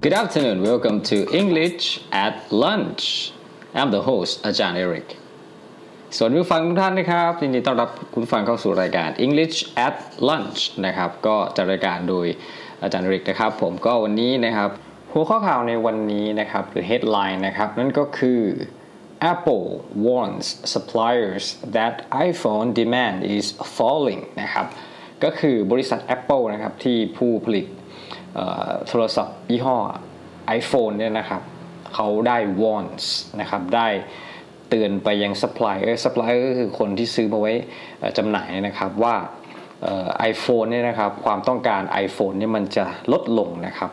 [0.00, 0.62] Good afternoon.
[0.62, 3.32] Welcome to English at Lunch.
[3.78, 5.08] I'm the host อาจารย์เอริก
[6.16, 9.56] สวัสดีผู้ฟังทุกท่านนะครับยินดีต้อนรับคุณฟังเข้าสู่รายการ English
[9.86, 9.96] at
[10.28, 12.26] Lunch นะครับ ก็จะรายการโดย
[12.82, 14.70] อาจารย์เอริกนะครับ ผมก็วันนี้นะครับ
[15.12, 18.40] หัวข้อข่าวในวันนี้นะครับ หรือ headline นะครับ นั่นก็คือ
[19.32, 19.66] Apple
[20.06, 21.44] warns suppliers
[21.76, 21.94] that
[22.28, 23.46] iPhone demand is
[23.76, 24.66] falling นะครับ
[25.24, 27.66] ก็คือบริษัท Apple นะครับที่ผู้ผลิต
[28.88, 29.78] โทรศัพท์ยี่ห้อ
[30.58, 31.42] iPhone เนี่ยนะครับ
[31.94, 33.04] เขาได้ warns
[33.40, 33.88] นะครับได้
[34.68, 37.52] เตือนไปยัง supplier supplier ก็คือคนที่ซื้อมาไว้
[38.18, 39.16] จำหน่ายนะครับว่า
[40.18, 43.90] ไอโฟนเนี่ยนะครับความต้องการ iPhone เนี่ยมันจะลดลงนะครับ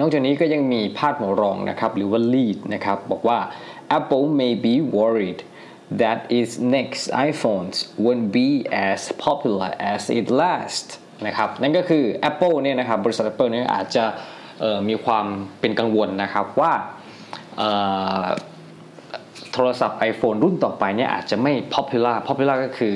[0.00, 3.38] นอกจากนี้ก็ยังมีพาดหัวรองนะครับหรือว่า lead นะครับบอกว่า
[3.98, 5.40] Apple may be worried
[6.02, 8.48] that its next iPhones won't be
[8.90, 10.86] as popular as it last
[11.26, 14.04] นะครับนั่นก็คือ Apple เนี่ยนะครับบริษัท Apple เนี่ยอาจจะ
[14.88, 15.26] มีความ
[15.60, 16.72] เป็นกังวลนะครับว่า
[19.52, 22.94] โทรศัพท์ iPhone รุ่นต่อไปเนี่ยอาจจะไม่ popular popular ก็คือ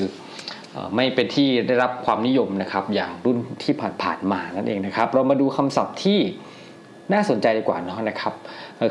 [0.96, 6.18] ไม่เป็นที่ได้รับความนิยมนะครับอย่างรุ่นที่ผ่านๆมานั่นเองนะครับ เรามาดูคำศัพท์ที่
[7.12, 8.34] น่าสนใจดีกว่าเนาะนะครับ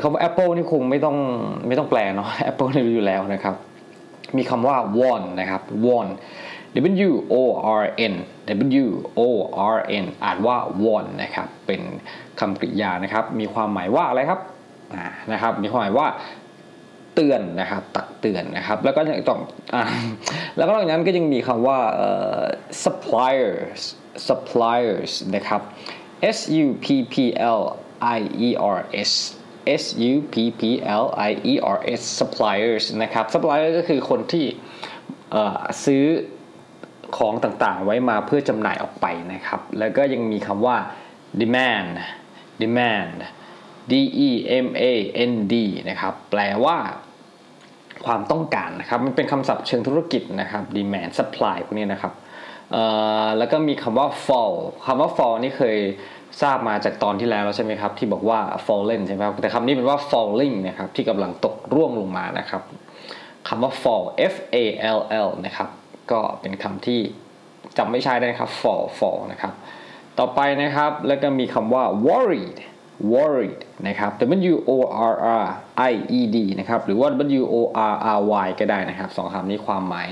[0.02, 1.16] คำว่า Apple นี่คงไม่ต้อง
[1.66, 3.54] ไม่ต้องแปลเนาะ Apple นี่รู้อยู่แล้วนะครับ
[4.36, 6.08] มีคำว่า warn นะครับ warn
[7.08, 7.34] W O
[7.82, 8.14] R N
[8.82, 8.86] W
[9.18, 9.20] O
[9.74, 11.80] R N อ่านว่า warn นะครับ เป็น
[12.40, 14.40] คำกริยานะครับ มีความหมายว่าอะไรครับ
[15.32, 16.06] นะครับ มีความหมายว่า
[17.14, 19.40] เตือนนะครับตักเตือนนะครับ แล้วก็ต้อง
[20.56, 21.78] แล้วก็นอกจากนั้นก็ยังมีคำว่า
[22.84, 23.80] suppliers
[24.28, 25.60] suppliers นะครับ
[26.36, 27.14] S U P P
[27.58, 27.60] L
[28.18, 28.78] I E R
[29.10, 29.12] S
[29.82, 30.62] S U P P
[31.02, 34.46] L I E R S suppliers นะครับ supplier ก็คือคนที่
[35.84, 36.04] ซื้อ
[37.16, 40.76] ของต่างๆ ไว้มาเพื่อจำหน่ายออกไปนะครับ แล้วก็ยังมีคำว่า
[41.40, 41.92] demand
[42.62, 43.18] demand
[43.90, 43.92] D
[44.28, 44.30] E
[44.66, 44.84] M A
[45.30, 45.54] N D
[45.88, 46.76] นะครับ แปลว่า
[48.04, 52.12] ความต้องการนะครับ มันเป็นคำศัพท์เชิงธุรกิจนะครับ demand supply พวกนี้นะครับ
[53.38, 54.54] แล้วก็มีคำว่า fall
[54.86, 55.78] คำว่า fall นี่เคย
[56.42, 62.62] ทราบมาจากตอนที่แล้วแล้วใช่ไหมครับ ที่บอกว่า fallen ใช่ไหมครับ แต่คำนี้เป็นว่า falling นะครับ ที่กำลังตกร่วงลงมานะครับ
[63.48, 64.56] คำว่า fall F A
[64.96, 65.68] L L นะครับ
[66.12, 67.00] ก็เป็นคำที่
[67.78, 69.54] จำไม่ใช่ได้นะครับ fall fall นะครับ
[70.18, 72.58] ต่อไปนะครับ แล้วก็มีคำว่า worried
[73.12, 74.10] worried นะครับ
[74.52, 74.70] W O
[75.12, 75.44] R R
[75.90, 77.08] I E D นะครับ หรือว่า
[77.40, 77.56] W O
[77.92, 80.08] R R Y ก็ได้นะครับสองคำนี้ความหมาย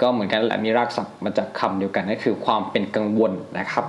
[0.00, 3.86] ก็เหมือนกันแหละมีรากศัพท์มาจากคำเดียวกันนั่นคือความเป็นกังวลนะครับ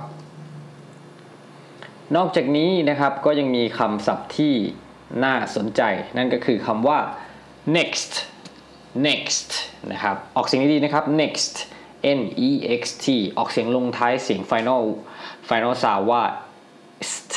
[2.16, 4.54] นอกจากนี้นะครับก็ยังมีคำศัพท์ที่
[5.24, 5.82] น่าสนใจ
[6.16, 6.98] นั่นก็คือคำว่า
[7.76, 8.12] next
[9.06, 9.50] next
[9.92, 11.54] นะครับ ออกเสียงดีๆนะครับ next
[12.18, 12.50] n e
[12.80, 13.06] x t
[13.38, 14.84] ออกเสียงลงท้ายเสียง final
[15.48, 16.22] final sound ว่า
[17.12, 17.32] st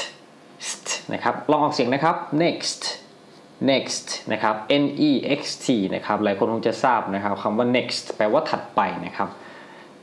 [0.69, 2.81] st นะครับ ลองออกเสียงนะครับ next
[3.71, 9.29] next นะครับ n e x t นะครับ หลายคนคงจะทราบนะครับคำว่า next แปลว่าถัดไปนะครับ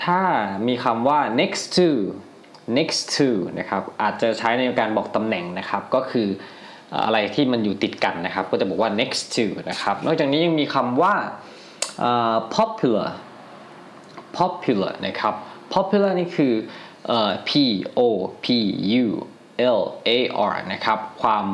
[0.05, 0.21] ถ้า
[0.67, 1.89] มีคำว่า next to
[2.79, 6.29] next to นะครับ อาจจะใช้ในการบอกตำแหน่งนะครับ ก็คือ
[7.05, 11.15] อะไรที่มันอยู่ติดกันนะครับ ก็จะบอกว่า next to นะครับ นอกจากนี้ยังมีคำว่า
[12.57, 13.09] popular
[14.39, 15.35] popular นะครับ
[15.75, 16.53] popular นี่คือ
[17.49, 17.51] p
[17.99, 18.01] o
[18.45, 18.47] p
[19.03, 19.05] u
[19.77, 20.19] l a
[20.53, 21.47] r นะครับ ความ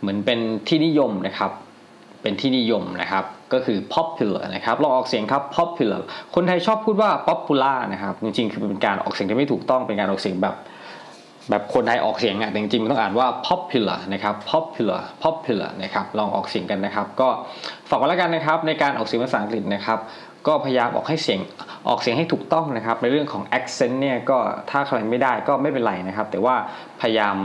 [0.00, 0.38] เหมือนเป็น
[0.68, 1.52] ที่นิยมนะครับ
[2.22, 6.02] เป็นที่นิยมนะครับ ก็คือ popular นะครับ ลองออกเสียงครับ popular
[6.34, 10.56] คนไทยชอบพูดว่า popular นะครับ จริงๆ คือเป็นการออกเสียงที่ไม่ถูกต้อง เป็นการออกเสียงแบบ
[11.50, 17.28] แบบคนไทยออกเสียงอะจริงๆมันต้องอ่านว่า popular นะครับ popular popular นะครับลองออกเสียงกันนะครับ ก็
[17.88, 19.98] ฝากไว้แล้วกันนะครับในการออกเสียงภาษาอังกฤษนะครับ
[20.48, 21.40] ก็พยายามออกให้เสียง
[21.88, 24.38] ออกเสียงให้ถูกต้องนะครับ ในเรื่องของ accent เนี่ยก็
[24.70, 26.54] ถ้าใครไม่ได้ก็ไม่เป็นไรนะครับ แต่ว่า
[27.00, 27.36] พยายาม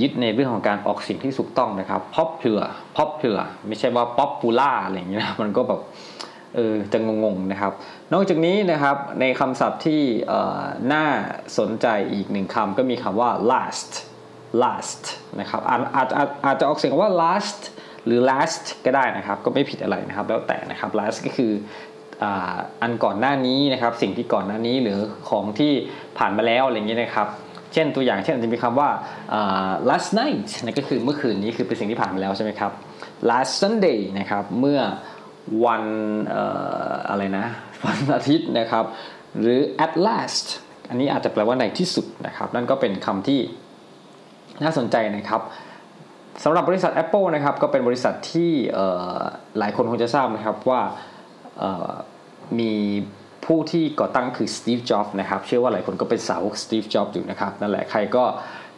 [0.00, 5.80] ยึดในเรื่องของการออกเสียงที่ถูกต้องนะครับ popular popular ไม่ใช่ว่า popular อะไรอย่างเงี้ยนะมันก็แบบ
[6.56, 7.72] เออจะงงๆนะครับ
[8.12, 10.02] นอกจากนี้นะครับในคำศัพท์ที่
[10.92, 11.04] น่า
[11.58, 13.90] สนใจอีกหนึ่งคำก็มีคำว่า last
[14.62, 15.02] last
[15.40, 16.08] นะครับอาจอาจ
[16.44, 17.60] อาจจะออกเสียงว่า last
[18.06, 21.52] หรือ last ก็ได้นะครับ ก็ไม่ผิดอะไรนะครับ แล้วแต่นะครับ last ก็คือ
[22.82, 24.98] อันก่อนหน้านี้นะครับ สิ่งที่ก่อนหน้านี้หรือ
[25.30, 25.72] ของที่
[26.18, 27.28] ผ่านมาแล้วอะไรอย่างนี้นะครับ
[27.72, 28.88] เช่นตัวอย่างเช่นจะมีคำว่า
[29.90, 32.72] last night นั่นก็คือเมื่อคืนนี้คือเป็นสิ่งที่ผ่านมาแล้วใช่ไหมครับ
[33.28, 34.80] last Sunday นะครับเมื่อ
[35.64, 35.84] วัน
[37.08, 37.46] อะไรนะ
[37.84, 38.84] วันอาทิตย์นะครับ
[39.40, 40.46] หรือ at last
[40.88, 43.40] อันนี้อาจจะแปลว่าในที่สุดนะครับ นั่นก็เป็นคำที่
[44.62, 45.42] น่าสนใจนะครับ
[46.44, 48.52] สำหรับบริษัท Apple นะครับก็เป็นบริษัทที่
[49.58, 50.80] หลายคนคงจะทราบนะครับว่า
[52.60, 52.72] มี
[53.46, 58.24] ผู้ที่ก่อตั้งคือสตีฟจ็อบส์นะครับเชื่อว่าหลายคนก็เป็นสาวกสตีฟจ็อบส์อยู่นะครับนั่นแหละใครก็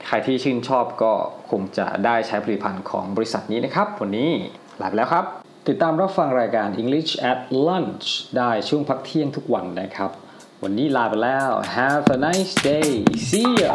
[0.09, 1.13] ใครที่ชื่นชอบก็
[1.51, 4.31] คงจะได้ใช้ผลิตภัณฑ์ของบริษัทนี้นะครับ วันนี้
[4.81, 8.07] ลาไปแล้วครับ ติดตามรับฟังรายการ English at Lunch
[8.37, 10.11] ได้ช่วงพักเที่ยงทุกวันนะครับ
[10.63, 12.91] วันนี้ลาไปแล้ว Have a nice day
[13.29, 13.75] see ya